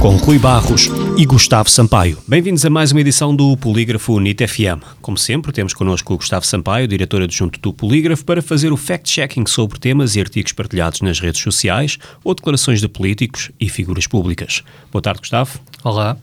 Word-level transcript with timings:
com 0.00 0.16
Rui 0.16 0.38
Barros 0.38 0.88
e 1.16 1.24
Gustavo 1.24 1.70
Sampaio. 1.70 2.18
Bem-vindos 2.28 2.64
a 2.64 2.70
mais 2.70 2.92
uma 2.92 3.00
edição 3.00 3.34
do 3.34 3.56
Polígrafo 3.56 4.18
NIT 4.20 4.46
FM. 4.46 4.82
Como 5.00 5.16
sempre, 5.16 5.52
temos 5.52 5.72
connosco 5.72 6.12
o 6.12 6.16
Gustavo 6.16 6.46
Sampaio, 6.46 6.86
diretor 6.86 7.22
adjunto 7.22 7.58
do 7.60 7.72
Polígrafo, 7.72 8.24
para 8.24 8.42
fazer 8.42 8.72
o 8.72 8.76
fact-checking 8.76 9.46
sobre 9.46 9.78
temas 9.78 10.14
e 10.14 10.20
artigos 10.20 10.52
partilhados 10.52 11.00
nas 11.00 11.18
redes 11.18 11.40
sociais 11.40 11.98
ou 12.22 12.34
declarações 12.34 12.80
de 12.80 12.88
políticos 12.88 13.50
e 13.58 13.68
figuras 13.68 14.06
públicas. 14.06 14.62
Boa 14.92 15.02
tarde, 15.02 15.20
Gustavo. 15.20 15.58
Olá. 15.86 16.16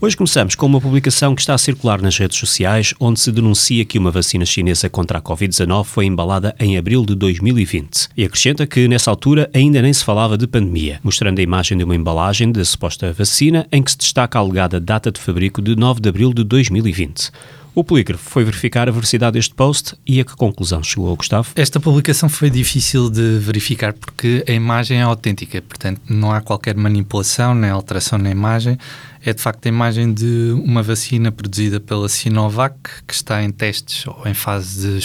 Hoje 0.00 0.16
começamos 0.16 0.54
com 0.54 0.64
uma 0.64 0.80
publicação 0.80 1.34
que 1.34 1.42
está 1.42 1.52
a 1.52 1.58
circular 1.58 2.00
nas 2.00 2.16
redes 2.16 2.38
sociais, 2.38 2.94
onde 2.98 3.20
se 3.20 3.30
denuncia 3.30 3.84
que 3.84 3.98
uma 3.98 4.10
vacina 4.10 4.46
chinesa 4.46 4.88
contra 4.88 5.18
a 5.18 5.20
Covid-19 5.20 5.84
foi 5.84 6.06
embalada 6.06 6.56
em 6.58 6.78
abril 6.78 7.04
de 7.04 7.14
2020. 7.14 8.08
E 8.16 8.24
acrescenta 8.24 8.66
que, 8.66 8.88
nessa 8.88 9.10
altura, 9.10 9.50
ainda 9.52 9.82
nem 9.82 9.92
se 9.92 10.02
falava 10.02 10.38
de 10.38 10.46
pandemia, 10.46 10.98
mostrando 11.04 11.40
a 11.40 11.42
imagem 11.42 11.76
de 11.76 11.84
uma 11.84 11.94
embalagem 11.94 12.50
da 12.50 12.64
suposta 12.64 13.12
vacina 13.12 13.66
em 13.70 13.82
que 13.82 13.90
se 13.90 13.98
destaca 13.98 14.38
a 14.38 14.40
alegada 14.40 14.80
data 14.80 15.12
de 15.12 15.20
fabrico 15.20 15.60
de 15.60 15.76
9 15.76 16.00
de 16.00 16.08
abril 16.08 16.32
de 16.32 16.42
2020. 16.42 17.30
O 17.74 17.82
polígrafo 17.82 18.28
foi 18.28 18.44
verificar 18.44 18.86
a 18.86 18.92
veracidade 18.92 19.32
deste 19.32 19.54
post 19.54 19.94
e 20.06 20.20
a 20.20 20.24
que 20.24 20.36
conclusão 20.36 20.82
chegou, 20.82 21.16
Gustavo? 21.16 21.52
Esta 21.56 21.80
publicação 21.80 22.28
foi 22.28 22.50
difícil 22.50 23.08
de 23.08 23.38
verificar 23.38 23.94
porque 23.94 24.44
a 24.46 24.52
imagem 24.52 24.98
é 24.98 25.02
autêntica, 25.02 25.62
portanto 25.62 26.02
não 26.06 26.30
há 26.32 26.42
qualquer 26.42 26.76
manipulação 26.76 27.54
nem 27.54 27.70
alteração 27.70 28.18
na 28.18 28.30
imagem. 28.30 28.76
É 29.24 29.32
de 29.32 29.40
facto 29.40 29.64
a 29.64 29.68
imagem 29.70 30.12
de 30.12 30.52
uma 30.64 30.82
vacina 30.82 31.32
produzida 31.32 31.80
pela 31.80 32.10
Sinovac 32.10 32.76
que 33.06 33.14
está 33.14 33.42
em 33.42 33.50
testes 33.50 34.06
ou 34.06 34.26
em 34.26 34.34
fase 34.34 34.82
de 34.82 34.98